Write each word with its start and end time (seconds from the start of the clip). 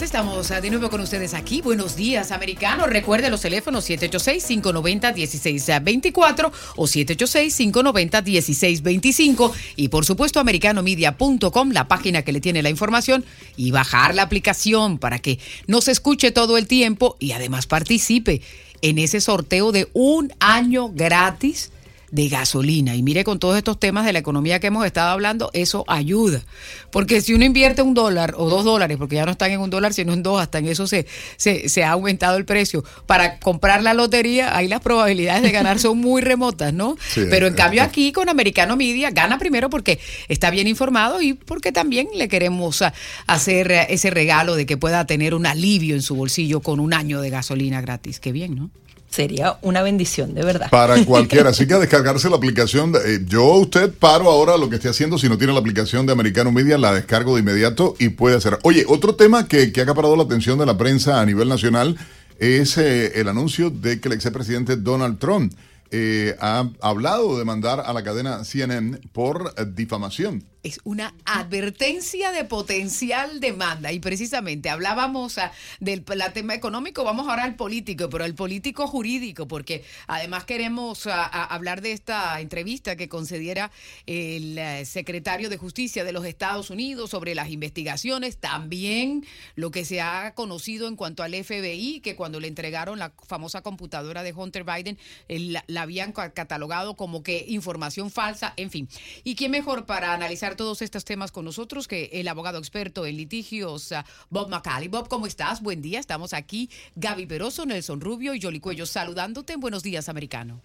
Así 0.00 0.06
es, 0.06 0.14
estamos 0.14 0.50
ah, 0.50 0.62
de 0.62 0.70
nuevo 0.70 0.88
con 0.88 1.02
ustedes 1.02 1.34
aquí. 1.34 1.60
Buenos 1.60 1.94
días, 1.94 2.32
americanos. 2.32 2.88
Recuerde 2.88 3.28
los 3.28 3.42
teléfonos 3.42 3.86
786-590-1624 3.90 6.50
o 6.76 6.86
786-590-1625 6.86 9.52
y 9.76 9.88
por 9.88 10.06
supuesto 10.06 10.40
americanomedia.com, 10.40 11.72
la 11.72 11.86
página 11.86 12.22
que 12.22 12.32
le 12.32 12.40
tiene 12.40 12.62
la 12.62 12.70
información 12.70 13.26
y 13.58 13.72
bajar 13.72 14.14
la 14.14 14.22
aplicación 14.22 14.96
para 14.96 15.18
que 15.18 15.38
nos 15.66 15.86
escuche 15.86 16.30
todo 16.30 16.56
el 16.56 16.66
tiempo 16.66 17.16
y 17.18 17.32
además 17.32 17.66
participe 17.66 18.40
en 18.80 18.96
ese 18.96 19.20
sorteo 19.20 19.70
de 19.70 19.90
un 19.92 20.32
año 20.40 20.88
gratis 20.88 21.72
de 22.10 22.28
gasolina. 22.28 22.94
Y 22.94 23.02
mire, 23.02 23.24
con 23.24 23.38
todos 23.38 23.56
estos 23.56 23.78
temas 23.78 24.04
de 24.04 24.12
la 24.12 24.18
economía 24.18 24.60
que 24.60 24.66
hemos 24.66 24.84
estado 24.84 25.10
hablando, 25.10 25.50
eso 25.52 25.84
ayuda. 25.86 26.42
Porque 26.90 27.20
si 27.20 27.34
uno 27.34 27.44
invierte 27.44 27.82
un 27.82 27.94
dólar 27.94 28.34
o 28.36 28.48
dos 28.48 28.64
dólares, 28.64 28.96
porque 28.98 29.16
ya 29.16 29.24
no 29.24 29.32
están 29.32 29.50
en 29.50 29.60
un 29.60 29.70
dólar, 29.70 29.94
sino 29.94 30.12
en 30.12 30.22
dos, 30.22 30.40
hasta 30.40 30.58
en 30.58 30.66
eso 30.66 30.86
se, 30.86 31.06
se, 31.36 31.84
ha 31.84 31.90
aumentado 31.92 32.36
el 32.36 32.44
precio, 32.44 32.84
para 33.06 33.38
comprar 33.38 33.82
la 33.82 33.94
lotería, 33.94 34.56
ahí 34.56 34.68
las 34.68 34.80
probabilidades 34.80 35.42
de 35.42 35.52
ganar 35.52 35.78
son 35.78 35.98
muy 35.98 36.22
remotas, 36.22 36.72
¿no? 36.72 36.96
Pero 37.14 37.46
en 37.46 37.54
cambio 37.54 37.82
aquí 37.82 38.12
con 38.12 38.28
Americano 38.28 38.76
Media 38.76 39.10
gana 39.10 39.38
primero 39.38 39.70
porque 39.70 39.98
está 40.28 40.50
bien 40.50 40.66
informado 40.66 41.22
y 41.22 41.34
porque 41.34 41.72
también 41.72 42.08
le 42.14 42.28
queremos 42.28 42.82
hacer 43.26 43.70
ese 43.70 44.10
regalo 44.10 44.56
de 44.56 44.66
que 44.66 44.76
pueda 44.76 45.06
tener 45.06 45.34
un 45.34 45.46
alivio 45.46 45.94
en 45.94 46.02
su 46.02 46.14
bolsillo 46.14 46.60
con 46.60 46.80
un 46.80 46.92
año 46.92 47.20
de 47.20 47.30
gasolina 47.30 47.80
gratis. 47.80 48.20
Qué 48.20 48.32
bien, 48.32 48.54
¿no? 48.54 48.70
Sería 49.10 49.58
una 49.62 49.82
bendición, 49.82 50.34
de 50.34 50.44
verdad. 50.44 50.70
Para 50.70 51.04
cualquiera. 51.06 51.50
Así 51.50 51.66
que 51.66 51.74
a 51.74 51.78
descargarse 51.78 52.30
la 52.30 52.36
aplicación. 52.36 52.94
Eh, 53.04 53.20
yo 53.26 53.44
usted 53.54 53.92
paro 53.92 54.30
ahora 54.30 54.56
lo 54.56 54.70
que 54.70 54.76
esté 54.76 54.88
haciendo. 54.88 55.18
Si 55.18 55.28
no 55.28 55.36
tiene 55.36 55.52
la 55.52 55.60
aplicación 55.60 56.06
de 56.06 56.12
Americano 56.12 56.52
Media, 56.52 56.78
la 56.78 56.94
descargo 56.94 57.34
de 57.34 57.40
inmediato 57.40 57.94
y 57.98 58.10
puede 58.10 58.36
hacer. 58.36 58.58
Oye, 58.62 58.84
otro 58.88 59.16
tema 59.16 59.46
que, 59.46 59.72
que 59.72 59.80
ha 59.80 59.82
acaparado 59.84 60.16
la 60.16 60.22
atención 60.22 60.58
de 60.58 60.66
la 60.66 60.78
prensa 60.78 61.20
a 61.20 61.26
nivel 61.26 61.48
nacional 61.48 61.98
es 62.38 62.78
eh, 62.78 63.20
el 63.20 63.28
anuncio 63.28 63.70
de 63.70 64.00
que 64.00 64.08
el 64.08 64.14
expresidente 64.14 64.76
Donald 64.76 65.18
Trump 65.18 65.52
eh, 65.90 66.36
ha 66.40 66.70
hablado 66.80 67.38
de 67.38 67.44
mandar 67.44 67.82
a 67.84 67.92
la 67.92 68.04
cadena 68.04 68.44
CNN 68.44 68.98
por 69.12 69.52
difamación 69.74 70.44
es 70.62 70.80
una 70.84 71.14
advertencia 71.24 72.32
de 72.32 72.44
potencial 72.44 73.40
demanda. 73.40 73.92
Y 73.92 74.00
precisamente 74.00 74.68
hablábamos 74.68 75.38
ah, 75.38 75.52
del 75.80 76.04
tema 76.34 76.54
económico, 76.54 77.04
vamos 77.04 77.28
ahora 77.28 77.44
al 77.44 77.56
político, 77.56 78.08
pero 78.10 78.24
al 78.24 78.34
político 78.34 78.86
jurídico, 78.86 79.48
porque 79.48 79.84
además 80.06 80.44
queremos 80.44 81.06
ah, 81.06 81.24
hablar 81.24 81.80
de 81.80 81.92
esta 81.92 82.40
entrevista 82.40 82.96
que 82.96 83.08
concediera 83.08 83.70
el 84.06 84.58
eh, 84.58 84.84
secretario 84.84 85.48
de 85.48 85.56
Justicia 85.56 86.04
de 86.04 86.12
los 86.12 86.24
Estados 86.24 86.70
Unidos 86.70 87.10
sobre 87.10 87.34
las 87.34 87.50
investigaciones, 87.50 88.36
también 88.36 89.24
lo 89.54 89.70
que 89.70 89.84
se 89.84 90.00
ha 90.00 90.34
conocido 90.34 90.88
en 90.88 90.96
cuanto 90.96 91.22
al 91.22 91.34
FBI, 91.34 92.00
que 92.00 92.16
cuando 92.16 92.40
le 92.40 92.48
entregaron 92.48 92.98
la 92.98 93.12
famosa 93.26 93.62
computadora 93.62 94.22
de 94.22 94.32
Hunter 94.32 94.64
Biden, 94.64 94.98
la, 95.28 95.64
la 95.66 95.82
habían 95.82 96.12
catalogado 96.12 96.96
como 96.96 97.22
que 97.22 97.44
información 97.48 98.10
falsa, 98.10 98.52
en 98.56 98.70
fin. 98.70 98.88
¿Y 99.24 99.36
quién 99.36 99.50
mejor 99.50 99.86
para 99.86 100.12
analizar? 100.12 100.49
Todos 100.56 100.82
estos 100.82 101.04
temas 101.04 101.32
con 101.32 101.44
nosotros 101.44 101.88
que 101.88 102.10
el 102.12 102.28
abogado 102.28 102.58
experto 102.58 103.06
en 103.06 103.16
litigios, 103.16 103.92
uh, 103.92 104.02
Bob 104.30 104.48
McCallie. 104.48 104.88
Bob, 104.88 105.08
¿cómo 105.08 105.26
estás? 105.26 105.62
Buen 105.62 105.82
día. 105.82 106.00
Estamos 106.00 106.32
aquí, 106.32 106.70
Gaby 106.96 107.26
Peroso, 107.26 107.66
Nelson 107.66 108.00
Rubio 108.00 108.34
y 108.34 108.40
Jolly 108.40 108.60
Cuello 108.60 108.86
saludándote 108.86 109.54
en 109.54 109.60
Buenos 109.60 109.82
Días, 109.82 110.08
Americano. 110.08 110.60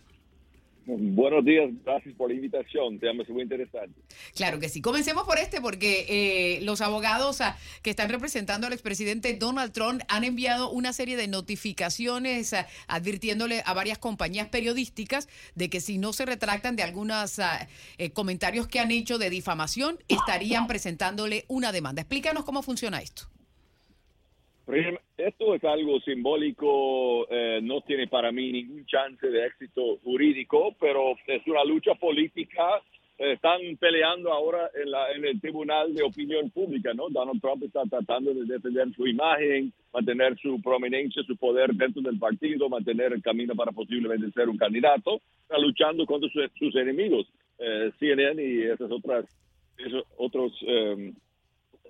Buenos 0.87 1.43
días, 1.43 1.71
gracias 1.83 2.13
por 2.15 2.29
la 2.29 2.35
invitación, 2.35 2.99
te 2.99 3.11
muy 3.11 3.41
interesante. 3.41 3.99
Claro 4.35 4.59
que 4.59 4.69
sí. 4.69 4.81
Comencemos 4.81 5.23
por 5.23 5.39
este, 5.39 5.59
porque 5.59 6.05
eh, 6.07 6.61
los 6.61 6.81
abogados 6.81 7.41
ah, 7.41 7.57
que 7.81 7.89
están 7.89 8.09
representando 8.09 8.67
al 8.67 8.73
expresidente 8.73 9.33
Donald 9.33 9.71
Trump 9.71 10.01
han 10.07 10.23
enviado 10.23 10.69
una 10.69 10.93
serie 10.93 11.17
de 11.17 11.27
notificaciones 11.27 12.53
ah, 12.53 12.67
advirtiéndole 12.87 13.63
a 13.65 13.73
varias 13.73 13.97
compañías 13.97 14.47
periodísticas 14.49 15.27
de 15.55 15.71
que 15.71 15.81
si 15.81 15.97
no 15.97 16.13
se 16.13 16.25
retractan 16.25 16.75
de 16.75 16.83
algunos 16.83 17.39
ah, 17.39 17.67
eh, 17.97 18.11
comentarios 18.11 18.67
que 18.67 18.79
han 18.79 18.91
hecho 18.91 19.17
de 19.17 19.31
difamación, 19.31 19.97
estarían 20.07 20.67
presentándole 20.67 21.45
una 21.47 21.71
demanda. 21.71 22.01
Explícanos 22.01 22.45
cómo 22.45 22.61
funciona 22.61 23.01
esto. 23.01 23.23
Esto 25.17 25.55
es 25.55 25.63
algo 25.63 26.01
simbólico, 26.01 27.25
eh, 27.29 27.61
no 27.63 27.79
tiene 27.81 28.07
para 28.07 28.33
mí 28.33 28.51
ningún 28.51 28.85
chance 28.85 29.25
de 29.25 29.45
éxito 29.45 29.97
jurídico, 30.03 30.75
pero 30.77 31.15
es 31.25 31.47
una 31.47 31.63
lucha 31.63 31.95
política. 31.95 32.81
están 33.17 33.61
peleando 33.79 34.33
ahora 34.33 34.69
en, 34.75 34.91
la, 34.91 35.09
en 35.13 35.23
el 35.23 35.39
Tribunal 35.39 35.95
de 35.95 36.03
Opinión 36.03 36.49
Pública, 36.49 36.93
¿no? 36.93 37.07
Donald 37.09 37.39
Trump 37.39 37.63
está 37.63 37.83
tratando 37.89 38.33
de 38.33 38.43
defender 38.43 38.93
su 38.93 39.07
imagen, 39.07 39.71
mantener 39.93 40.37
su 40.37 40.61
prominencia, 40.61 41.23
su 41.23 41.37
poder 41.37 41.73
dentro 41.73 42.01
del 42.01 42.19
partido, 42.19 42.67
mantener 42.67 43.13
el 43.13 43.21
camino 43.21 43.55
para 43.55 43.71
posiblemente 43.71 44.29
ser 44.31 44.49
un 44.49 44.57
candidato. 44.57 45.21
Está 45.43 45.57
luchando 45.59 46.05
contra 46.05 46.29
sus, 46.59 46.75
enemigos, 46.75 47.25
eh, 47.57 47.89
CNN 47.99 48.43
y 48.43 48.63
esas 48.63 48.91
otras, 48.91 49.25
esos 49.77 50.03
otros 50.17 50.51
eh, 50.67 51.13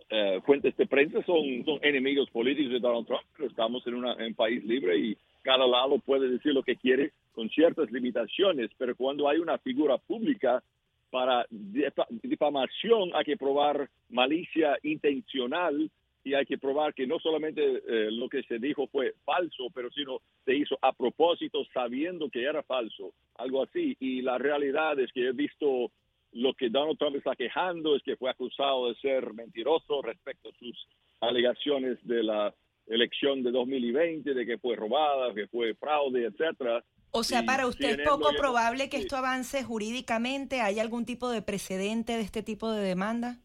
eh, 0.10 0.40
fuentes 0.46 0.76
de 0.78 0.86
prensa 0.86 1.24
son, 1.24 1.66
son 1.66 1.80
enemigos 1.82 2.30
políticos 2.30 2.74
de 2.74 2.80
Donald 2.80 3.08
Trump, 3.08 3.24
pero 3.36 3.50
estamos 3.50 3.86
en, 3.88 3.96
un 3.96 4.34
país 4.36 4.64
libre 4.64 4.98
y 4.98 5.18
cada 5.42 5.66
lado 5.66 6.00
puede 6.00 6.30
decir 6.30 6.54
lo 6.54 6.64
que 6.64 6.76
quiere 6.76 7.12
con 7.34 7.50
ciertas 7.50 7.92
limitaciones, 7.92 8.70
pero 8.78 8.96
cuando 8.96 9.28
hay 9.28 9.40
una 9.40 9.58
figura 9.58 9.98
pública 9.98 10.64
para 11.10 11.46
difamación 11.50 13.12
hay 13.14 13.24
que 13.24 13.38
probar 13.38 13.90
malicia 14.10 14.78
intencional 14.84 15.90
y 16.24 16.34
hay 16.34 16.46
que 16.46 16.58
probar 16.58 16.94
que 16.94 17.06
no 17.06 17.20
solamente 17.20 17.62
eh, 17.62 18.12
lo 18.12 18.28
que 18.28 18.42
se 18.44 18.58
dijo 18.58 18.88
fue 18.88 19.14
falso, 19.24 19.68
pero 19.74 19.92
sino 19.92 20.20
se 20.44 20.56
hizo 20.56 20.78
a 20.82 20.92
propósito 20.92 21.64
sabiendo 21.72 22.30
que 22.30 22.44
era 22.44 22.64
falso, 22.64 23.14
algo 23.36 23.62
así. 23.62 23.96
Y 24.00 24.24
la 24.24 24.40
realidad 24.40 25.00
es 25.00 25.12
que 25.14 25.28
he 25.28 25.32
visto 25.34 25.92
lo 26.36 26.54
que 26.54 26.70
Donald 26.70 26.98
Trump 26.98 27.16
está 27.16 27.34
quejando 27.36 27.96
es 27.96 28.04
que 28.04 28.18
fue 28.18 28.30
acusado 28.30 28.90
de 28.90 28.96
ser 28.96 29.34
mentiroso 29.34 30.02
respecto 30.02 30.50
a 30.50 30.58
sus 30.60 30.88
alegaciones 31.22 31.98
de 32.04 32.24
la 32.24 32.54
elección 32.88 33.42
de 33.42 33.52
2020, 33.52 34.34
de 34.34 34.46
que 34.46 34.58
fue 34.58 34.76
robada, 34.76 35.34
que 35.34 35.48
fue 35.48 35.74
fraude, 35.76 36.26
etcétera. 36.26 36.84
O 37.12 37.24
sea, 37.24 37.44
para 37.44 37.68
usted 37.68 38.02
es 38.02 38.08
poco 38.08 38.32
probable 38.38 38.90
que 38.90 38.98
esto 38.98 39.16
avance 39.16 39.64
jurídicamente. 39.64 40.60
¿Hay 40.60 40.80
algún 40.80 41.06
tipo 41.06 41.30
de 41.30 41.42
precedente 41.42 42.14
de 42.14 42.22
este 42.22 42.44
tipo 42.44 42.70
de 42.70 42.84
demanda? 42.84 43.38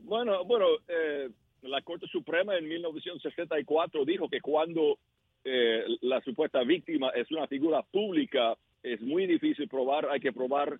Bueno, 0.00 0.44
bueno, 0.44 0.66
eh, 0.86 1.30
la 1.62 1.80
Corte 1.80 2.06
Suprema 2.08 2.58
en 2.58 2.68
1964 2.68 4.04
dijo 4.04 4.28
que 4.28 4.42
cuando 4.42 4.98
eh, 5.44 5.82
la 6.02 6.20
supuesta 6.20 6.62
víctima 6.62 7.08
es 7.14 7.30
una 7.30 7.46
figura 7.46 7.82
pública, 7.82 8.54
es 8.82 9.00
muy 9.00 9.26
difícil 9.26 9.66
probar, 9.66 10.06
hay 10.10 10.20
que 10.20 10.32
probar 10.32 10.78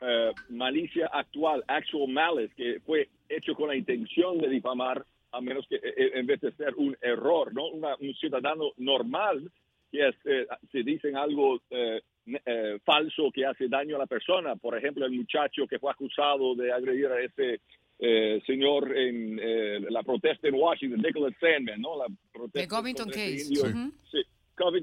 eh, 0.00 0.32
malicia 0.50 1.10
actual, 1.12 1.64
actual 1.66 2.08
malice, 2.08 2.54
que 2.54 2.80
fue 2.86 3.08
hecho 3.28 3.54
con 3.54 3.68
la 3.68 3.76
intención 3.76 4.38
de 4.38 4.48
difamar, 4.48 5.04
a 5.32 5.40
menos 5.40 5.66
que 5.68 5.74
eh, 5.76 5.94
eh, 5.96 6.10
en 6.14 6.26
vez 6.26 6.40
de 6.40 6.52
ser 6.52 6.74
un 6.76 6.96
error, 7.02 7.52
¿no? 7.52 7.66
un 7.66 8.14
ciudadano 8.14 8.72
normal, 8.76 9.50
que 9.90 10.08
es, 10.08 10.14
si 10.70 10.82
dicen 10.82 11.16
algo 11.16 11.60
falso 12.84 13.30
que 13.32 13.46
hace 13.46 13.68
daño 13.68 13.96
a 13.96 14.00
la 14.00 14.06
persona, 14.06 14.54
por 14.54 14.76
ejemplo, 14.76 15.06
el 15.06 15.12
muchacho 15.12 15.66
que 15.66 15.78
fue 15.78 15.90
acusado 15.90 16.54
de 16.54 16.70
agredir 16.70 17.06
a 17.06 17.20
ese 17.20 17.60
señor 18.46 18.94
en 18.96 19.40
la 19.90 20.02
protesta 20.02 20.46
en 20.46 20.54
Washington, 20.54 21.00
Nicholas 21.00 21.32
Sandman, 21.40 21.80
¿no? 21.80 21.96
La 21.96 22.06
protesta, 22.30 22.60
The 22.60 22.68
Covington 22.68 23.08
Case. 23.08 23.38
Sí 24.10 24.22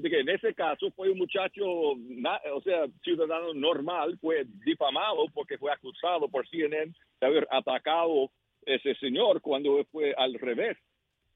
que 0.02 0.20
en 0.20 0.28
ese 0.28 0.54
caso 0.54 0.90
fue 0.92 1.10
un 1.10 1.18
muchacho, 1.18 1.64
o 1.66 2.60
sea, 2.64 2.86
ciudadano 3.02 3.54
normal, 3.54 4.18
fue 4.20 4.44
difamado 4.64 5.26
porque 5.32 5.58
fue 5.58 5.72
acusado 5.72 6.28
por 6.28 6.48
CNN 6.48 6.92
de 7.20 7.26
haber 7.26 7.46
atacado 7.50 8.30
ese 8.64 8.94
señor 8.96 9.40
cuando 9.40 9.84
fue 9.92 10.12
al 10.16 10.34
revés. 10.34 10.76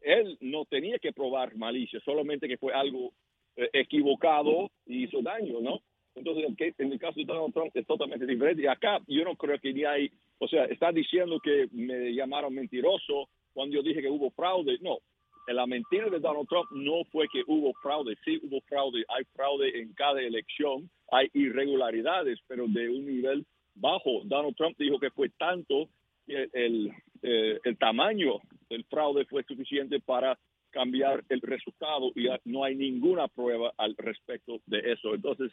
Él 0.00 0.36
no 0.40 0.64
tenía 0.64 0.98
que 0.98 1.12
probar 1.12 1.56
malicia, 1.56 2.00
solamente 2.00 2.48
que 2.48 2.56
fue 2.56 2.72
algo 2.72 3.12
eh, 3.56 3.68
equivocado 3.74 4.70
y 4.86 5.04
hizo 5.04 5.20
daño, 5.22 5.60
¿no? 5.60 5.82
Entonces, 6.14 6.44
en 6.78 6.92
el 6.92 6.98
caso 6.98 7.20
de 7.20 7.24
Donald 7.24 7.54
Trump 7.54 7.70
es 7.74 7.86
totalmente 7.86 8.26
diferente. 8.26 8.62
Y 8.62 8.66
acá 8.66 9.00
yo 9.06 9.24
no 9.24 9.36
creo 9.36 9.58
que 9.58 9.72
ni 9.72 9.84
hay, 9.84 10.10
o 10.38 10.48
sea, 10.48 10.64
está 10.64 10.90
diciendo 10.92 11.38
que 11.40 11.68
me 11.72 12.12
llamaron 12.12 12.54
mentiroso 12.54 13.28
cuando 13.52 13.76
yo 13.76 13.82
dije 13.82 14.02
que 14.02 14.08
hubo 14.08 14.30
fraude. 14.30 14.78
No, 14.80 14.98
la 15.46 15.66
mentira 15.66 16.08
de 16.08 16.20
Donald 16.20 16.48
Trump 16.48 16.70
no 16.70 17.04
fue 17.10 17.26
que 17.32 17.42
hubo 17.46 17.72
fraude, 17.82 18.16
sí 18.24 18.38
hubo 18.42 18.60
fraude, 18.62 19.04
hay 19.08 19.24
fraude 19.34 19.80
en 19.80 19.92
cada 19.94 20.20
elección, 20.20 20.88
hay 21.10 21.28
irregularidades, 21.34 22.38
pero 22.46 22.66
de 22.68 22.88
un 22.88 23.06
nivel 23.06 23.44
bajo. 23.74 24.22
Donald 24.24 24.56
Trump 24.56 24.76
dijo 24.78 24.98
que 24.98 25.10
fue 25.10 25.28
tanto 25.30 25.88
que 26.26 26.48
el, 26.52 26.92
eh, 27.22 27.58
el 27.64 27.78
tamaño 27.78 28.38
del 28.68 28.84
fraude 28.84 29.24
fue 29.24 29.42
suficiente 29.44 30.00
para 30.00 30.38
cambiar 30.70 31.24
el 31.28 31.40
resultado 31.40 32.12
y 32.14 32.28
no 32.44 32.64
hay 32.64 32.76
ninguna 32.76 33.28
prueba 33.28 33.72
al 33.76 33.96
respecto 33.96 34.60
de 34.66 34.92
eso. 34.92 35.14
Entonces, 35.14 35.50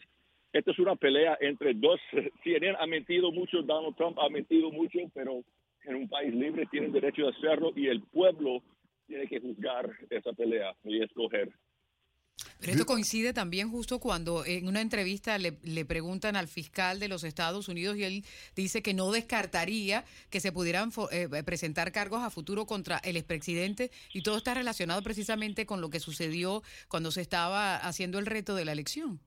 esta 0.53 0.71
es 0.71 0.79
una 0.79 0.95
pelea 0.95 1.37
entre 1.41 1.73
dos. 1.73 1.99
CNN 2.43 2.77
ha 2.79 2.87
mentido 2.87 3.31
mucho, 3.31 3.61
Donald 3.61 3.95
Trump 3.95 4.17
ha 4.19 4.29
mentido 4.29 4.71
mucho, 4.71 4.99
pero 5.13 5.43
en 5.85 5.95
un 5.95 6.09
país 6.09 6.33
libre 6.33 6.65
tienen 6.69 6.91
derecho 6.91 7.23
de 7.23 7.29
hacerlo 7.29 7.71
y 7.75 7.87
el 7.87 8.01
pueblo 8.01 8.61
tiene 9.07 9.27
que 9.27 9.39
juzgar 9.39 9.89
esa 10.09 10.33
pelea 10.33 10.75
y 10.83 11.01
escoger. 11.01 11.51
Pero 12.59 12.71
esto 12.71 12.85
coincide 12.85 13.33
también 13.33 13.69
justo 13.69 13.99
cuando 13.99 14.45
en 14.45 14.67
una 14.67 14.81
entrevista 14.81 15.37
le, 15.37 15.85
preguntan 15.85 16.35
al 16.35 16.47
fiscal 16.47 16.99
de 16.99 17.07
los 17.07 17.23
Estados 17.23 17.67
Unidos 17.67 17.97
y 17.97 18.03
él 18.03 18.23
dice 18.55 18.81
que 18.83 18.93
no 18.93 19.11
descartaría 19.11 20.03
que 20.29 20.39
se 20.39 20.51
pudieran 20.51 20.89
eh, 21.11 21.27
presentar 21.43 21.91
cargos 21.91 22.21
a 22.21 22.29
futuro 22.29 22.65
contra 22.65 22.97
el 22.99 23.17
expresidente 23.17 23.89
y 24.13 24.21
todo 24.21 24.37
está 24.37 24.53
relacionado 24.53 25.01
precisamente 25.01 25.65
con 25.65 25.81
lo 25.81 25.89
que 25.89 25.99
sucedió 25.99 26.61
cuando 26.89 27.11
se 27.11 27.21
estaba 27.21 27.77
haciendo 27.77 28.19
el 28.19 28.25
reto 28.25 28.55
de 28.55 28.65
la 28.65 28.71
elección. 28.71 29.19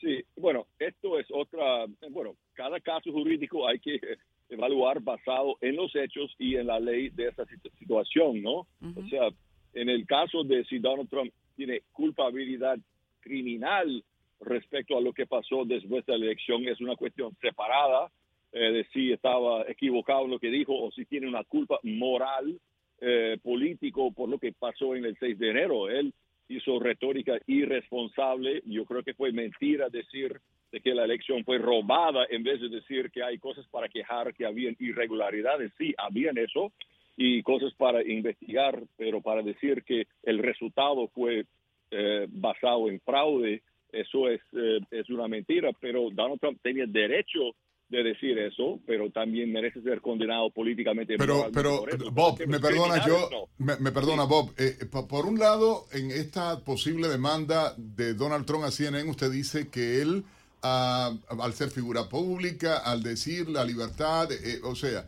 Sí, 0.00 0.24
bueno, 0.36 0.66
esto 0.78 1.18
es 1.18 1.26
otra, 1.30 1.86
bueno, 2.10 2.36
cada 2.54 2.80
caso 2.80 3.12
jurídico 3.12 3.68
hay 3.68 3.78
que 3.78 4.00
evaluar 4.50 5.00
basado 5.00 5.56
en 5.60 5.76
los 5.76 5.94
hechos 5.94 6.34
y 6.38 6.56
en 6.56 6.66
la 6.66 6.78
ley 6.78 7.08
de 7.10 7.28
esa 7.28 7.44
situación, 7.78 8.42
¿no? 8.42 8.66
O 8.96 9.08
sea, 9.08 9.28
en 9.74 9.88
el 9.88 10.06
caso 10.06 10.42
de 10.44 10.64
si 10.64 10.78
Donald 10.78 11.08
Trump 11.08 11.32
tiene 11.56 11.82
culpabilidad 11.92 12.78
criminal 13.20 14.04
respecto 14.40 14.96
a 14.96 15.00
lo 15.00 15.12
que 15.12 15.26
pasó 15.26 15.64
después 15.64 16.04
de 16.06 16.18
la 16.18 16.24
elección, 16.26 16.66
es 16.66 16.80
una 16.80 16.96
cuestión 16.96 17.36
separada 17.40 18.10
eh, 18.52 18.72
de 18.72 18.84
si 18.92 19.12
estaba 19.12 19.64
equivocado 19.68 20.24
en 20.24 20.32
lo 20.32 20.38
que 20.38 20.50
dijo 20.50 20.74
o 20.74 20.90
si 20.90 21.04
tiene 21.04 21.28
una 21.28 21.44
culpa 21.44 21.78
moral 21.84 22.58
eh, 23.00 23.38
político 23.42 24.12
por 24.12 24.28
lo 24.28 24.38
que 24.38 24.52
pasó 24.52 24.96
en 24.96 25.04
el 25.04 25.16
6 25.18 25.38
de 25.38 25.50
enero. 25.50 25.88
Él 25.88 26.12
hizo 26.48 26.80
retórica 26.80 27.38
irresponsable. 27.46 28.62
Yo 28.66 28.84
creo 28.84 29.02
que 29.02 29.14
fue 29.14 29.32
mentira 29.32 29.88
decir 29.88 30.40
de 30.72 30.80
que 30.80 30.94
la 30.94 31.04
elección 31.04 31.44
fue 31.44 31.58
robada 31.58 32.26
en 32.30 32.42
vez 32.42 32.60
de 32.60 32.68
decir 32.68 33.10
que 33.10 33.22
hay 33.22 33.38
cosas 33.38 33.66
para 33.68 33.88
quejar, 33.88 34.34
que 34.34 34.46
habían 34.46 34.76
irregularidades. 34.78 35.72
Sí, 35.78 35.94
habían 35.98 36.38
eso 36.38 36.72
y 37.16 37.42
cosas 37.42 37.72
para 37.74 38.02
investigar, 38.06 38.82
pero 38.96 39.20
para 39.20 39.42
decir 39.42 39.82
que 39.84 40.06
el 40.22 40.38
resultado 40.38 41.08
fue 41.08 41.44
eh, 41.90 42.26
basado 42.30 42.88
en 42.88 43.00
fraude, 43.00 43.62
eso 43.92 44.28
es, 44.28 44.40
eh, 44.52 44.80
es 44.90 45.10
una 45.10 45.28
mentira. 45.28 45.70
Pero 45.80 46.08
Donald 46.12 46.40
Trump 46.40 46.60
tenía 46.62 46.86
derecho 46.86 47.54
de 47.90 48.04
decir 48.04 48.38
eso, 48.38 48.78
pero 48.86 49.10
también 49.10 49.52
merece 49.52 49.82
ser 49.82 50.00
condenado 50.00 50.48
políticamente. 50.50 51.16
Pero, 51.18 51.50
pero 51.52 51.84
Bob, 52.12 52.38
me 52.46 52.60
perdona, 52.60 53.04
yo, 53.04 53.48
me, 53.58 53.90
perdona, 53.90 54.24
Bob. 54.24 54.52
Eh, 54.56 54.86
por 54.86 55.26
un 55.26 55.38
lado, 55.40 55.86
en 55.92 56.12
esta 56.12 56.64
posible 56.64 57.08
demanda 57.08 57.74
de 57.76 58.14
Donald 58.14 58.46
Trump 58.46 58.64
a 58.64 58.70
CNN, 58.70 59.10
usted 59.10 59.30
dice 59.32 59.68
que 59.68 60.00
él, 60.00 60.22
al 60.62 61.52
ser 61.54 61.70
figura 61.70 62.08
pública, 62.08 62.78
al 62.78 63.02
decir 63.02 63.48
la 63.48 63.64
libertad, 63.64 64.30
eh, 64.32 64.60
o 64.62 64.74
sea, 64.74 65.06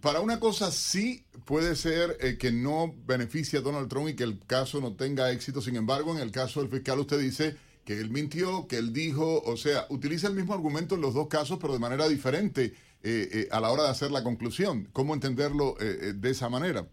para 0.00 0.20
una 0.20 0.38
cosa 0.40 0.70
sí 0.70 1.24
puede 1.44 1.74
ser 1.76 2.16
eh, 2.20 2.36
que 2.38 2.52
no 2.52 2.94
beneficie 3.06 3.58
a 3.58 3.62
Donald 3.62 3.88
Trump 3.88 4.08
y 4.08 4.16
que 4.16 4.24
el 4.24 4.38
caso 4.46 4.80
no 4.80 4.94
tenga 4.94 5.30
éxito. 5.30 5.60
Sin 5.60 5.76
embargo, 5.76 6.14
en 6.14 6.22
el 6.22 6.30
caso 6.30 6.60
del 6.60 6.70
fiscal, 6.70 6.98
usted 6.98 7.20
dice 7.20 7.56
que 7.84 7.98
él 7.98 8.10
mintió, 8.10 8.66
que 8.68 8.76
él 8.76 8.92
dijo, 8.92 9.42
o 9.42 9.56
sea, 9.56 9.86
utiliza 9.88 10.28
el 10.28 10.34
mismo 10.34 10.54
argumento 10.54 10.94
en 10.94 11.00
los 11.00 11.14
dos 11.14 11.28
casos, 11.28 11.58
pero 11.60 11.72
de 11.72 11.78
manera 11.78 12.08
diferente 12.08 12.72
eh, 13.02 13.48
a 13.50 13.60
la 13.60 13.70
hora 13.70 13.84
de 13.84 13.90
hacer 13.90 14.10
la 14.10 14.22
conclusión. 14.22 14.88
¿Cómo 14.92 15.14
entenderlo 15.14 15.74
de 15.78 16.30
esa 16.30 16.48
manera? 16.48 16.86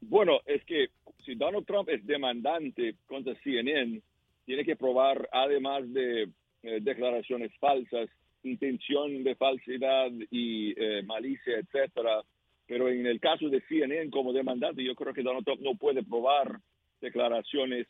Bueno, 0.00 0.40
es 0.46 0.64
que 0.64 0.88
si 1.24 1.34
Donald 1.34 1.66
Trump 1.66 1.88
es 1.90 2.04
demandante 2.06 2.96
contra 3.06 3.34
CNN, 3.42 4.00
tiene 4.46 4.64
que 4.64 4.76
probar, 4.76 5.28
además 5.30 5.82
de 5.92 6.30
declaraciones 6.62 7.52
falsas, 7.58 8.08
intención 8.42 9.22
de 9.22 9.34
falsedad 9.34 10.10
y 10.30 10.74
malicia, 11.04 11.58
etcétera. 11.58 12.22
Pero 12.66 12.88
en 12.88 13.06
el 13.06 13.18
caso 13.18 13.48
de 13.48 13.62
CNN 13.62 14.10
como 14.10 14.32
demandante, 14.32 14.84
yo 14.84 14.94
creo 14.94 15.14
que 15.14 15.22
Donald 15.22 15.44
Trump 15.44 15.62
no 15.62 15.74
puede 15.74 16.02
probar 16.02 16.58
declaraciones 17.00 17.86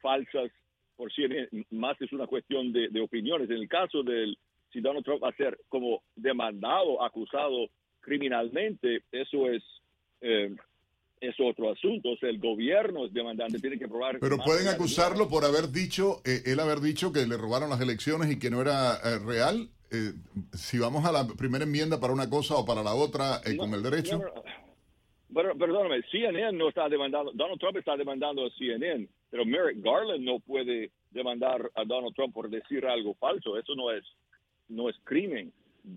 falsas 0.00 0.50
por 0.96 1.12
si 1.12 1.22
más 1.70 2.00
es 2.00 2.12
una 2.12 2.26
cuestión 2.26 2.72
de, 2.72 3.00
opiniones. 3.00 3.50
En 3.50 3.56
el 3.56 3.68
caso 3.68 4.02
del, 4.02 4.36
si 4.72 4.80
Donald 4.80 5.04
Trump 5.04 5.22
va 5.22 5.30
a 5.30 5.36
ser 5.36 5.58
como 5.68 6.02
demandado, 6.16 7.02
acusado 7.02 7.68
criminalmente, 8.00 9.02
eso 9.10 9.50
es... 9.50 9.62
Eh, 10.20 10.54
es 11.22 11.34
otro 11.40 11.70
asunto. 11.70 12.10
O 12.10 12.16
sea, 12.16 12.28
el 12.28 12.38
gobierno 12.38 13.06
es 13.06 13.12
demandante, 13.12 13.58
tiene 13.58 13.78
que 13.78 13.88
probar. 13.88 14.18
Pero 14.20 14.38
pueden 14.38 14.68
acusarlo 14.68 15.28
por 15.28 15.44
haber 15.44 15.70
dicho, 15.70 16.20
eh, 16.24 16.42
él 16.46 16.60
haber 16.60 16.80
dicho 16.80 17.12
que 17.12 17.26
le 17.26 17.36
robaron 17.36 17.70
las 17.70 17.80
elecciones 17.80 18.30
y 18.30 18.38
que 18.38 18.50
no 18.50 18.60
era 18.60 18.94
eh, 19.04 19.18
real. 19.24 19.68
si 20.52 20.78
vamos 20.78 21.04
a 21.04 21.12
la 21.12 21.26
primera 21.26 21.64
enmienda 21.64 22.00
para 22.00 22.12
una 22.12 22.28
cosa 22.28 22.56
o 22.56 22.64
para 22.64 22.82
la 22.82 22.94
otra 22.94 23.40
con 23.58 23.72
el 23.74 23.82
derecho. 23.82 24.20
Bueno, 25.32 25.56
perdóname, 25.56 26.02
CNN 26.10 26.58
no 26.58 26.68
está 26.68 26.90
demandando, 26.90 27.32
Donald 27.32 27.58
Trump 27.58 27.78
está 27.78 27.96
demandando 27.96 28.44
a 28.44 28.50
CNN, 28.50 29.08
pero 29.30 29.46
Merrick 29.46 29.82
Garland 29.82 30.22
no 30.24 30.40
puede 30.40 30.90
demandar 31.10 31.70
a 31.74 31.84
Donald 31.84 32.14
Trump 32.14 32.34
por 32.34 32.50
decir 32.50 32.84
algo 32.86 33.14
falso. 33.14 33.56
Eso 33.58 33.74
no 33.74 33.90
es, 33.90 34.04
no 34.68 34.90
es 34.90 34.96
crimen. 35.04 35.52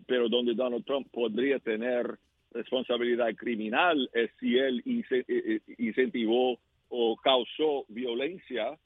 Pero 0.07 0.29
donde 0.29 0.53
Donald 0.53 0.85
Trump 0.85 1.07
podría 1.11 1.59
tener 1.59 2.17
responsabilidad 2.55 3.35
criminal 3.35 4.09
es 4.13 4.31
si 4.39 4.57
él 4.57 4.81
eh, 4.85 5.23
eh, 5.27 5.59
incentivó 5.77 6.57
o 6.89 7.15
causó 7.17 7.85
violencia, 7.89 8.77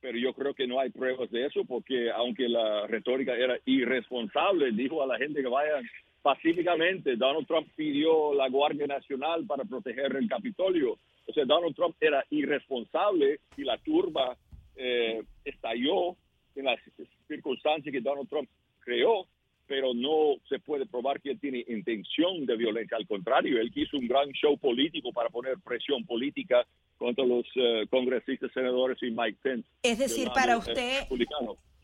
pero 0.00 0.18
yo 0.18 0.34
creo 0.34 0.52
que 0.54 0.66
no 0.66 0.80
hay 0.80 0.90
pruebas 0.90 1.30
de 1.30 1.46
eso 1.46 1.64
porque 1.64 2.10
aunque 2.10 2.48
la 2.48 2.86
retórica 2.86 3.34
era 3.34 3.58
irresponsable, 3.64 4.72
dijo 4.72 5.02
a 5.02 5.06
la 5.06 5.16
gente 5.16 5.40
que 5.40 5.48
vayan 5.48 5.84
pacíficamente. 6.20 7.16
Donald 7.16 7.46
Trump 7.46 7.68
pidió 7.76 8.34
la 8.34 8.48
Guardia 8.48 8.86
Nacional 8.86 9.44
para 9.46 9.64
proteger 9.64 10.16
el 10.16 10.28
Capitolio. 10.28 10.98
O 11.26 11.32
sea, 11.32 11.44
Donald 11.44 11.74
Trump 11.74 11.96
era 12.00 12.24
irresponsable 12.30 13.40
y 13.56 13.62
la 13.62 13.78
turba 13.78 14.36
eh, 14.74 15.22
estalló 15.44 16.16
en 16.56 16.64
las 16.64 16.80
circunstancias 17.28 17.92
que 17.92 18.00
Donald 18.00 18.28
Trump 18.28 18.48
creó, 18.80 19.26
pero 19.66 19.94
no 19.94 20.36
se 20.48 20.58
puede 20.58 20.86
probar 20.86 21.20
que 21.20 21.30
él 21.30 21.40
tiene 21.40 21.64
intención 21.68 22.46
de 22.46 22.56
violencia. 22.56 22.96
Al 22.96 23.06
contrario, 23.06 23.60
él 23.60 23.70
quiso 23.72 23.96
un 23.96 24.06
gran 24.06 24.30
show 24.32 24.56
político 24.58 25.12
para 25.12 25.30
poner 25.30 25.58
presión 25.58 26.04
política 26.04 26.66
contra 26.98 27.24
los 27.24 27.44
eh, 27.56 27.86
congresistas, 27.90 28.50
senadores 28.52 28.98
y 29.02 29.10
Mike 29.10 29.38
Pence. 29.42 29.68
Es 29.82 29.98
decir, 29.98 30.28
para 30.34 30.56
usted... 30.58 31.04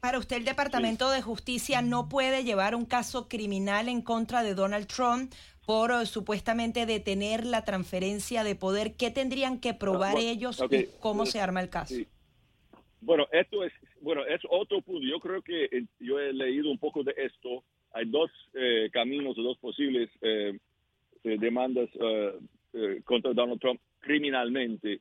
Para 0.00 0.18
usted 0.18 0.36
el 0.36 0.46
Departamento 0.46 1.10
de 1.10 1.20
Justicia 1.20 1.82
no 1.82 2.08
puede 2.08 2.42
llevar 2.42 2.74
un 2.74 2.86
caso 2.86 3.28
criminal 3.28 3.86
en 3.86 4.00
contra 4.00 4.42
de 4.42 4.54
Donald 4.54 4.86
Trump 4.86 5.30
por 5.66 5.90
eh, 5.90 6.06
supuestamente 6.06 6.86
detener 6.86 7.44
la 7.44 7.64
transferencia 7.64 8.42
de 8.42 8.54
poder. 8.54 8.94
¿Qué 8.94 9.10
tendrían 9.10 9.60
que 9.60 9.74
probar 9.74 10.16
ellos 10.16 10.62
y 10.70 10.86
cómo 11.00 11.26
se 11.26 11.40
arma 11.40 11.60
el 11.60 11.68
caso? 11.68 11.94
Bueno, 13.00 13.26
esto 13.32 13.64
es 13.64 13.72
bueno 14.00 14.24
es 14.26 14.40
otro 14.48 14.80
punto. 14.82 15.06
Yo 15.06 15.20
creo 15.20 15.42
que 15.42 15.64
eh, 15.64 15.84
yo 15.98 16.18
he 16.18 16.32
leído 16.32 16.70
un 16.70 16.78
poco 16.78 17.02
de 17.02 17.14
esto. 17.16 17.64
Hay 17.92 18.06
dos 18.06 18.30
eh, 18.54 18.88
caminos, 18.92 19.36
dos 19.36 19.58
posibles 19.58 20.10
demandas 21.22 21.90
contra 23.04 23.32
Donald 23.34 23.60
Trump 23.60 23.80
criminalmente 23.98 25.00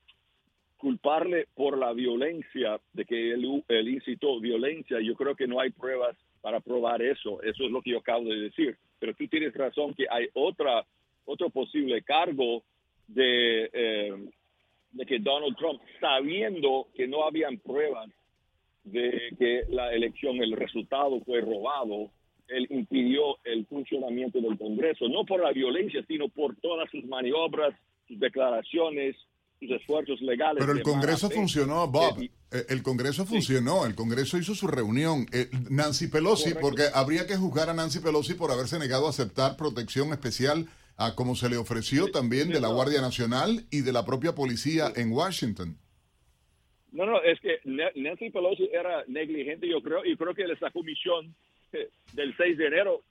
culparle 0.79 1.47
por 1.55 1.77
la 1.77 1.91
violencia, 1.91 2.79
de 2.93 3.03
que 3.05 3.31
él, 3.33 3.45
incitó 3.89 4.39
violencia, 4.39 4.99
yo 5.01 5.13
creo 5.13 5.35
que 5.35 5.45
no 5.45 5.59
hay 5.59 5.71
pruebas 5.71 6.15
para 6.41 6.61
probar 6.61 7.01
eso. 7.01 7.41
Eso 7.43 7.65
es 7.65 7.71
lo 7.71 7.81
que 7.81 7.91
yo 7.91 7.99
acabo 7.99 8.23
de 8.23 8.39
decir. 8.39 8.77
Pero 8.97 9.13
tú 9.13 9.27
tienes 9.27 9.53
razón 9.53 9.93
que 9.93 10.05
hay 10.09 10.29
otra, 10.33 10.85
otro 11.25 11.49
posible 11.49 12.01
cargo 12.01 12.63
de, 13.07 13.69
eh, 13.73 14.29
de 14.91 15.05
que 15.05 15.19
Donald 15.19 15.55
Trump, 15.57 15.81
sabiendo 15.99 16.87
que 16.95 17.07
no 17.07 17.25
habían 17.25 17.57
pruebas 17.59 18.09
de 18.83 19.35
que 19.37 19.63
la 19.69 19.93
elección, 19.93 20.37
el 20.37 20.53
resultado 20.53 21.19
fue 21.21 21.41
robado, 21.41 22.11
él 22.47 22.67
impidió 22.71 23.37
el 23.43 23.65
funcionamiento 23.67 24.39
del 24.41 24.57
Congreso, 24.57 25.07
no 25.07 25.25
por 25.25 25.43
la 25.43 25.51
violencia, 25.51 26.03
sino 26.07 26.29
por 26.29 26.55
todas 26.55 26.89
sus 26.89 27.05
maniobras, 27.05 27.75
sus 28.07 28.19
declaraciones, 28.19 29.15
esfuerzos 29.61 30.21
legales. 30.21 30.57
Pero 30.59 30.77
el 30.77 30.83
Congreso 30.83 31.29
funcionó, 31.29 31.87
Bob. 31.87 32.21
Eh, 32.21 32.65
el 32.69 32.81
Congreso 32.81 33.25
funcionó, 33.25 33.85
el 33.85 33.93
Congreso 33.93 34.37
hizo 34.37 34.55
su 34.55 34.67
reunión. 34.67 35.27
Eh, 35.31 35.49
Nancy 35.69 36.07
Pelosi, 36.07 36.53
porque 36.59 36.83
habría 36.93 37.27
que 37.27 37.35
juzgar 37.35 37.69
a 37.69 37.73
Nancy 37.73 37.99
Pelosi 37.99 38.33
por 38.33 38.51
haberse 38.51 38.79
negado 38.79 39.07
a 39.07 39.09
aceptar 39.09 39.57
protección 39.57 40.11
especial 40.13 40.67
a 40.99 41.15
como 41.15 41.33
se 41.33 41.49
le 41.49 41.57
ofreció 41.57 42.11
también 42.11 42.49
de 42.49 42.59
la 42.59 42.67
Guardia 42.67 42.99
Nacional 42.99 43.65
y 43.71 43.81
de 43.81 43.93
la 43.93 44.05
propia 44.05 44.35
policía 44.35 44.91
en 44.95 45.11
Washington. 45.11 45.77
No, 46.91 47.05
no, 47.05 47.21
es 47.21 47.39
que 47.39 47.59
Nancy 47.63 48.29
Pelosi 48.29 48.69
era 48.73 49.05
negligente, 49.07 49.67
yo 49.67 49.81
creo, 49.81 50.03
y 50.03 50.17
creo 50.17 50.35
que 50.35 50.43
esa 50.43 50.71
comisión 50.71 51.33
eh, 51.71 51.89
del 52.13 52.35
6 52.35 52.57
de 52.57 52.67
enero 52.67 53.01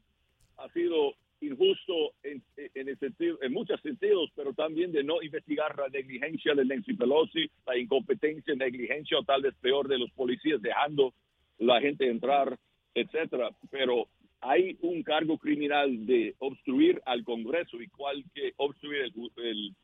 ha 0.59 0.68
sido 0.73 1.14
injusto 1.40 2.12
en, 2.25 2.42
en, 2.57 2.99
sentido, 2.99 3.38
en 3.40 3.52
muchos 3.52 3.80
sentidos, 3.80 4.30
pero 4.35 4.52
también 4.52 4.92
de 4.92 5.04
no 5.04 5.23
investigar 5.23 5.78
la 5.78 5.88
negligencia 5.88 6.54
de 6.54 6.64
Nancy 6.64 6.92
Pelosi, 6.95 7.49
la 7.66 7.78
incompetencia, 7.78 8.54
negligencia 8.54 9.18
o 9.18 9.25
tal 9.25 9.42
vez 9.42 9.54
peor 9.62 9.88
de 9.88 9.99
los 9.99 10.11
policías 10.11 10.61
dejando 10.61 11.14
la 11.59 11.80
gente 11.80 12.11
entrar, 12.11 12.59
etcétera. 12.95 13.50
Pero 13.71 14.09
hay 14.40 14.76
un 14.83 15.02
cargo 15.02 15.38
criminal 15.38 16.07
de 16.07 16.35
obstruir 16.38 17.00
al 17.07 17.25
Congreso, 17.25 17.80
igual 17.80 18.25
que 18.35 18.52
obstruir 18.57 19.12
el, 19.37 19.75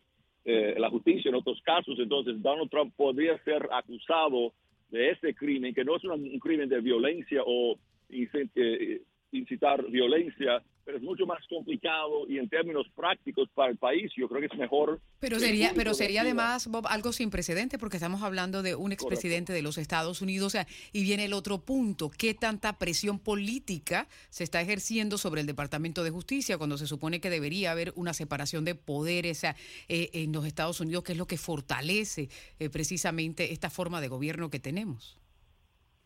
eh, 0.44 0.74
la 0.78 0.90
justicia 0.90 1.28
en 1.28 1.34
otros 1.34 1.60
casos. 1.62 1.98
Entonces, 1.98 2.40
Donald 2.40 2.70
Trump 2.70 2.94
podría 2.96 3.36
ser 3.44 3.68
acusado 3.72 4.52
de 4.90 5.10
ese 5.10 5.34
crimen, 5.34 5.74
que 5.74 5.84
no 5.84 5.96
es 5.96 6.04
un, 6.04 6.38
crimen 6.38 6.68
de 6.68 6.80
violencia 6.80 7.42
o 7.44 7.76
eh, 8.10 9.02
incitar 9.38 9.84
violencia, 9.90 10.62
pero 10.84 10.98
es 10.98 11.02
mucho 11.02 11.26
más 11.26 11.44
complicado 11.48 12.26
y 12.28 12.38
en 12.38 12.48
términos 12.48 12.86
prácticos 12.94 13.48
para 13.54 13.70
el 13.70 13.78
país 13.78 14.12
yo 14.16 14.28
creo 14.28 14.40
que 14.40 14.46
es 14.46 14.58
mejor. 14.58 15.00
Pero 15.18 15.38
sería, 15.38 15.72
pero 15.74 15.94
sería 15.94 16.20
además, 16.20 16.68
Bob, 16.68 16.86
algo 16.88 17.12
sin 17.12 17.30
precedente 17.30 17.78
porque 17.78 17.96
estamos 17.96 18.22
hablando 18.22 18.62
de 18.62 18.74
un 18.74 18.92
expresidente 18.92 19.52
de 19.52 19.62
los 19.62 19.78
Estados 19.78 20.20
Unidos. 20.20 20.48
O 20.48 20.50
sea, 20.50 20.66
y 20.92 21.02
viene 21.02 21.24
el 21.24 21.32
otro 21.32 21.58
punto, 21.58 22.10
¿qué 22.10 22.34
tanta 22.34 22.78
presión 22.78 23.18
política 23.18 24.08
se 24.30 24.44
está 24.44 24.60
ejerciendo 24.60 25.18
sobre 25.18 25.40
el 25.40 25.46
Departamento 25.46 26.04
de 26.04 26.10
Justicia 26.10 26.58
cuando 26.58 26.76
se 26.76 26.86
supone 26.86 27.20
que 27.20 27.30
debería 27.30 27.72
haber 27.72 27.92
una 27.96 28.12
separación 28.12 28.64
de 28.64 28.74
poderes 28.74 29.44
eh, 29.44 29.54
en 29.88 30.32
los 30.32 30.46
Estados 30.46 30.80
Unidos, 30.80 31.04
que 31.04 31.12
es 31.12 31.18
lo 31.18 31.26
que 31.26 31.38
fortalece 31.38 32.28
eh, 32.58 32.68
precisamente 32.68 33.52
esta 33.52 33.70
forma 33.70 34.00
de 34.00 34.08
gobierno 34.08 34.50
que 34.50 34.60
tenemos? 34.60 35.23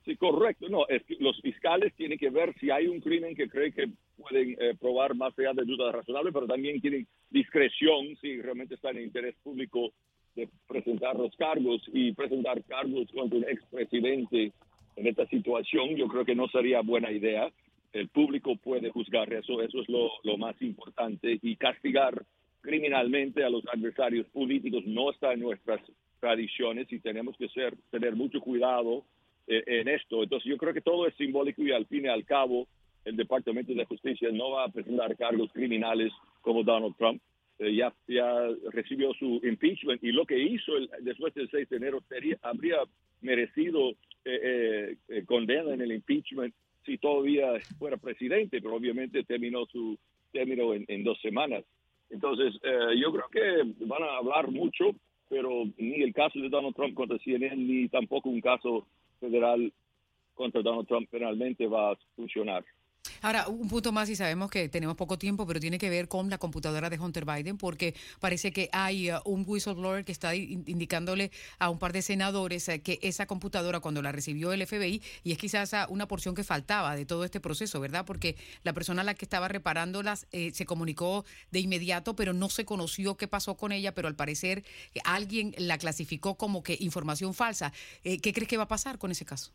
Sí, 0.09 0.17
correcto. 0.17 0.71
No, 0.71 0.89
es 0.89 1.05
que 1.05 1.17
los 1.21 1.39
fiscales 1.43 1.93
tienen 1.95 2.17
que 2.19 2.31
ver 2.31 2.55
si 2.59 2.71
hay 2.71 2.87
un 2.87 2.99
crimen 2.99 3.37
que 3.37 3.47
cree 3.47 3.71
que 3.73 3.91
pueden 4.17 4.57
eh, 4.59 4.75
probar 4.81 5.15
más 5.15 5.39
allá 5.39 5.53
de 5.53 5.67
dudas 5.67 5.95
razonables, 5.95 6.33
pero 6.33 6.47
también 6.47 6.81
tienen 6.81 7.07
discreción 7.29 8.17
si 8.19 8.41
realmente 8.41 8.77
está 8.77 8.89
en 8.89 9.03
interés 9.03 9.35
público 9.43 9.93
de 10.35 10.49
presentar 10.67 11.15
los 11.15 11.37
cargos 11.37 11.83
y 11.93 12.13
presentar 12.13 12.65
cargos 12.65 13.11
contra 13.13 13.37
un 13.37 13.45
expresidente 13.45 14.53
en 14.97 15.07
esta 15.07 15.27
situación. 15.27 15.95
Yo 15.97 16.09
creo 16.09 16.25
que 16.25 16.35
no 16.35 16.49
sería 16.49 16.81
buena 16.81 17.13
idea. 17.13 17.53
El 17.93 18.09
público 18.09 18.57
puede 18.57 18.89
juzgar 18.89 19.31
eso, 19.35 19.61
eso 19.61 19.83
es 19.83 19.89
lo, 19.91 20.39
más 20.39 20.57
importante 20.63 21.39
y 21.43 21.55
castigar 21.57 22.25
criminalmente 22.63 23.45
a 23.45 23.51
los 23.51 23.63
adversarios 23.67 24.27
políticos 24.29 24.85
no 24.87 25.11
está 25.11 25.35
en 25.35 25.41
nuestras 25.41 25.83
tradiciones 26.19 26.91
y 26.91 26.99
tenemos 26.99 27.37
que 27.37 27.51
ser, 27.51 27.77
tener 27.91 28.17
mucho 28.17 28.41
cuidado 28.41 29.05
en 29.49 29.89
esto. 29.89 30.23
Entonces 30.23 30.49
yo 30.49 30.59
creo 30.59 30.75
que 30.75 30.83
todo 30.83 31.07
es 31.07 31.15
simbólico 31.17 31.63
y 31.63 31.73
al 31.73 31.87
fin 31.87 32.05
y 32.05 32.09
al 32.09 32.25
cabo 32.25 32.69
el 33.05 33.17
Departamento 33.17 33.73
de 33.73 33.85
Justicia 33.87 34.29
no 34.33 34.51
va 34.51 34.65
a 34.65 34.69
presentar 34.69 35.17
cargos 35.17 35.51
criminales 35.53 36.13
como 36.43 36.63
Donald 36.63 36.95
Trump. 36.97 37.21
Eh, 37.59 37.75
ya, 37.75 37.93
ya 38.07 38.49
recibió 38.71 39.13
su 39.15 39.41
impeachment 39.43 40.05
y 40.05 40.13
lo 40.13 40.25
que 40.27 40.39
hizo 40.39 40.73
después 41.01 41.35
del 41.35 41.51
6 41.51 41.69
de 41.69 41.77
enero 41.77 42.01
sería, 42.09 42.37
habría 42.43 42.77
merecido 43.21 43.95
eh, 44.25 44.97
condena 45.27 45.73
en 45.73 45.81
el 45.81 45.93
impeachment 45.93 46.55
si 46.85 46.99
todavía 46.99 47.59
fuera 47.79 47.97
presidente, 47.97 48.61
pero 48.61 48.77
obviamente 48.77 49.25
terminó 49.25 49.67
su 49.67 49.99
término 50.31 50.75
en, 50.75 51.05
dos 51.05 51.21
semanas. 51.21 51.65
Entonces, 52.11 52.55
yo 52.97 53.13
creo 53.13 53.29
que 53.31 53.85
van 53.85 54.03
a 54.03 54.17
hablar 54.17 54.51
mucho, 54.51 54.95
pero 55.29 55.65
ni 55.77 56.03
el 56.03 56.15
caso 56.15 56.39
de 56.39 56.49
Donald 56.49 56.75
Trump 56.75 56.95
contra 56.95 57.19
CNN, 57.19 57.57
ni 57.57 57.89
tampoco 57.89 58.31
un 58.31 58.41
caso 58.41 58.87
federal 59.19 59.73
contra 60.35 60.63
Donald 60.63 60.87
Trump 60.87 61.09
penalmente 61.09 61.67
va 61.67 61.89
a 61.89 61.99
funcționar. 62.15 62.65
Ahora, 63.21 63.49
un 63.49 63.69
punto 63.69 63.91
más 63.91 64.09
y 64.09 64.17
sabemos 64.17 64.51
que 64.51 64.69
tenemos 64.69 64.97
poco 64.97 65.19
tiempo, 65.19 65.47
pero 65.47 65.59
tiene 65.59 65.79
que 65.79 65.91
ver 65.91 66.09
con 66.09 66.31
la 66.31 66.39
computadora 66.39 66.89
de 66.89 66.99
Hunter 66.99 67.25
Biden, 67.25 67.57
porque 67.59 67.95
parece 68.21 68.53
que 68.53 68.69
hay 68.73 69.11
uh, 69.11 69.21
un 69.25 69.45
whistleblower 69.47 70.05
que 70.05 70.13
está 70.13 70.35
indicándole 70.37 71.33
a 71.59 71.69
un 71.69 71.79
par 71.79 71.93
de 71.93 72.03
senadores 72.03 72.69
uh, 72.69 72.81
que 72.81 72.99
esa 73.03 73.27
computadora, 73.27 73.81
cuando 73.81 74.03
la 74.03 74.13
recibió 74.13 74.53
el 74.53 74.65
FBI, 74.65 75.03
y 75.25 75.33
es 75.33 75.39
quizás 75.39 75.73
uh, 75.73 75.93
una 75.93 76.07
porción 76.07 76.35
que 76.35 76.45
faltaba 76.45 76.95
de 76.95 77.07
todo 77.07 77.25
este 77.25 77.41
proceso, 77.41 77.81
¿verdad? 77.81 78.05
Porque 78.05 78.37
la 78.63 78.73
persona 78.73 79.03
a 79.03 79.05
la 79.05 79.15
que 79.15 79.25
estaba 79.25 79.49
reparándolas 79.49 80.27
eh, 80.31 80.53
se 80.55 80.65
comunicó 80.65 81.25
de 81.51 81.61
inmediato, 81.61 82.15
pero 82.15 82.33
no 82.33 82.49
se 82.49 82.65
conoció 82.65 83.17
qué 83.17 83.27
pasó 83.27 83.57
con 83.57 83.73
ella, 83.73 83.95
pero 83.95 84.09
al 84.09 84.15
parecer 84.15 84.65
eh, 84.95 85.01
alguien 85.05 85.55
la 85.59 85.79
clasificó 85.79 86.37
como 86.37 86.63
que 86.63 86.77
información 86.81 87.35
falsa. 87.35 87.73
Eh, 88.05 88.21
¿Qué 88.21 88.33
crees 88.33 88.49
que 88.49 88.57
va 88.57 88.65
a 88.65 88.69
pasar 88.69 88.99
con 88.99 89.11
ese 89.11 89.25
caso? 89.25 89.53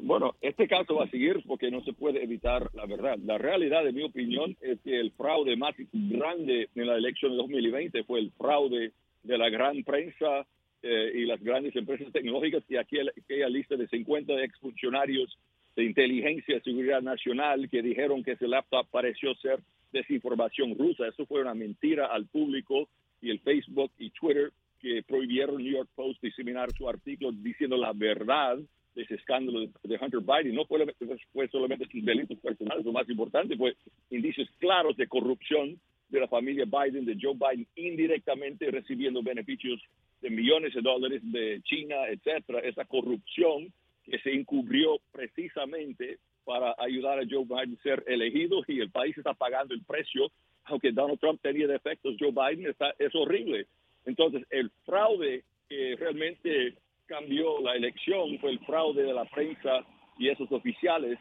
Bueno, 0.00 0.34
este 0.40 0.68
caso 0.68 0.96
va 0.96 1.04
a 1.04 1.10
seguir 1.10 1.42
porque 1.46 1.70
no 1.70 1.82
se 1.82 1.92
puede 1.92 2.22
evitar 2.22 2.70
la 2.74 2.86
verdad. 2.86 3.18
La 3.24 3.38
realidad, 3.38 3.84
de 3.84 3.92
mi 3.92 4.02
opinión, 4.02 4.56
es 4.60 4.78
que 4.80 4.98
el 4.98 5.10
fraude 5.12 5.56
más 5.56 5.74
grande 5.92 6.68
en 6.74 6.86
la 6.86 6.96
elección 6.96 7.32
de 7.32 7.38
2020 7.38 8.04
fue 8.04 8.20
el 8.20 8.30
fraude 8.32 8.92
de 9.22 9.38
la 9.38 9.48
gran 9.48 9.82
prensa 9.84 10.46
eh, 10.82 11.12
y 11.14 11.26
las 11.26 11.42
grandes 11.42 11.74
empresas 11.76 12.12
tecnológicas 12.12 12.62
y 12.68 12.76
aquí 12.76 12.96
aquella 12.98 13.48
lista 13.48 13.76
de 13.76 13.86
50 13.88 14.42
exfuncionarios 14.42 15.38
de 15.76 15.84
inteligencia 15.84 16.56
y 16.56 16.60
seguridad 16.60 17.02
nacional 17.02 17.68
que 17.70 17.82
dijeron 17.82 18.22
que 18.22 18.32
ese 18.32 18.48
laptop 18.48 18.86
pareció 18.90 19.34
ser 19.36 19.60
desinformación 19.92 20.76
rusa. 20.76 21.06
Eso 21.08 21.26
fue 21.26 21.40
una 21.40 21.54
mentira 21.54 22.06
al 22.06 22.26
público 22.26 22.88
y 23.20 23.30
el 23.30 23.40
Facebook 23.40 23.92
y 23.98 24.10
Twitter 24.10 24.52
que 24.80 25.02
prohibieron 25.02 25.62
New 25.62 25.72
York 25.72 25.90
Post 25.94 26.22
diseminar 26.22 26.70
su 26.72 26.88
artículo 26.88 27.32
diciendo 27.32 27.76
la 27.76 27.92
verdad 27.92 28.58
de 28.94 29.02
ese 29.02 29.14
escándalo 29.14 29.60
de, 29.60 29.98
Hunter 30.00 30.20
Biden 30.20 30.54
no 30.54 30.64
fue, 30.66 30.84
fue 31.32 31.48
solamente 31.48 31.86
sus 31.90 32.04
delitos 32.04 32.38
personales, 32.38 32.84
lo 32.84 32.92
más 32.92 33.08
importante 33.08 33.56
fue 33.56 33.76
indicios 34.10 34.48
claros 34.58 34.96
de 34.96 35.06
corrupción 35.06 35.78
de 36.08 36.20
la 36.20 36.28
familia 36.28 36.64
Biden, 36.64 37.04
de 37.04 37.16
Joe 37.20 37.34
Biden, 37.34 37.66
indirectamente 37.76 38.70
recibiendo 38.70 39.22
beneficios 39.22 39.80
de 40.20 40.30
millones 40.30 40.74
de 40.74 40.80
dólares 40.80 41.22
de 41.24 41.60
China, 41.62 41.96
etcétera, 42.08 42.60
esa 42.60 42.84
corrupción 42.84 43.72
que 44.04 44.18
se 44.18 44.32
encubrió 44.32 44.98
precisamente 45.12 46.18
para 46.44 46.74
ayudar 46.78 47.20
a 47.20 47.26
Joe 47.28 47.44
Biden 47.44 47.78
a 47.78 47.82
ser 47.82 48.04
elegido 48.08 48.62
y 48.66 48.80
el 48.80 48.90
país 48.90 49.16
está 49.16 49.34
pagando 49.34 49.72
el 49.72 49.84
precio, 49.84 50.30
aunque 50.64 50.90
Donald 50.90 51.20
Trump 51.20 51.40
tenía 51.40 51.68
defectos, 51.68 52.16
Joe 52.18 52.32
Biden 52.32 52.68
está, 52.68 52.92
es 52.98 53.14
horrible. 53.14 53.66
Entonces, 54.04 54.42
el 54.50 54.70
fraude 54.84 55.44
que 55.68 55.94
realmente 55.96 56.74
cambió 57.10 57.60
la 57.60 57.74
elección 57.74 58.38
fue 58.38 58.52
el 58.52 58.60
fraude 58.60 59.02
de 59.02 59.12
la 59.12 59.24
prensa 59.24 59.84
y 60.16 60.28
esos 60.28 60.50
oficiales, 60.52 61.18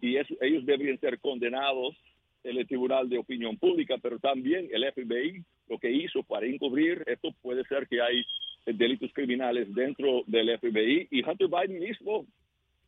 y 0.00 0.16
ellos 0.16 0.66
deberían 0.66 0.98
ser 0.98 1.20
condenados 1.20 1.96
en 2.42 2.56
el 2.56 2.66
Tribunal 2.66 3.08
de 3.08 3.18
Opinión 3.18 3.56
Pública, 3.56 3.96
pero 4.02 4.18
también 4.18 4.68
el 4.72 4.84
FBI 4.92 5.44
lo 5.68 5.78
que 5.78 5.90
hizo 5.90 6.22
para 6.24 6.46
encubrir 6.46 7.04
esto 7.06 7.30
puede 7.40 7.62
ser 7.64 7.86
que 7.86 8.00
hay 8.00 8.24
delitos 8.66 9.12
criminales 9.12 9.72
dentro 9.74 10.24
del 10.26 10.58
FBI 10.58 11.08
y 11.10 11.22
Hunter 11.22 11.48
Biden 11.48 11.80
mismo 11.80 12.26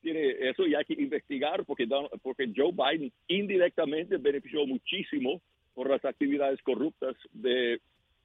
tiene 0.03 0.49
eso 0.49 0.67
y 0.67 0.75
hay 0.75 0.85
que 0.85 0.95
investigar 0.95 1.65
porque, 1.65 1.87
porque 2.23 2.51
Joe 2.55 2.73
Biden 2.73 3.13
indirectamente 3.29 4.17
benefició 4.17 4.67
muchísimo 4.67 5.41
por 5.75 5.91
las 5.91 6.05
actividades 6.05 6.61
corruptas 6.63 7.15
de 7.33 7.81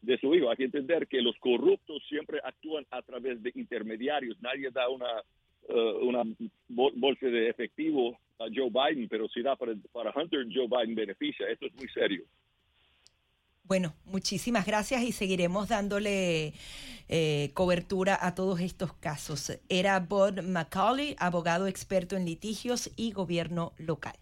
de 0.06 0.18
su 0.20 0.34
hijo. 0.34 0.50
Hay 0.50 0.58
que 0.58 0.66
entender 0.66 1.08
que 1.08 1.22
los 1.22 1.36
corruptos 1.40 2.04
siempre 2.08 2.40
actúan 2.44 2.86
a 2.92 3.02
través 3.02 3.42
de 3.42 3.52
intermediarios. 3.56 4.38
Nadie 4.42 4.70
da 4.72 4.90
una, 4.90 5.22
uh, 5.70 6.08
una 6.08 6.24
bolsa 6.70 7.28
de 7.28 7.50
efectivo 7.50 8.18
a 8.40 8.46
Joe 8.54 8.70
Biden, 8.70 9.08
pero 9.08 9.28
si 9.30 9.42
da 9.42 9.56
para, 9.56 9.74
para 9.92 10.14
Hunter, 10.16 10.46
Joe 10.54 10.68
Biden 10.68 10.96
beneficia. 10.96 11.48
Esto 11.50 11.68
es 11.68 11.74
muy 11.76 11.88
serio. 11.90 12.24
Bueno, 13.64 13.96
muchísimas 14.06 14.68
gracias 14.68 15.02
y 15.02 15.12
seguiremos 15.12 15.70
dándole 15.70 16.54
eh, 17.10 17.50
cobertura 17.56 18.16
a 18.22 18.36
todos 18.36 18.60
estos 18.60 18.94
casos. 18.94 19.60
Era 19.70 20.00
Bob 20.00 20.44
McCauley, 20.44 21.16
abogado 21.18 21.66
experto 21.66 22.16
en 22.16 22.26
litigios 22.26 22.92
y 22.96 23.12
gobierno 23.12 23.74
local. 23.78 24.16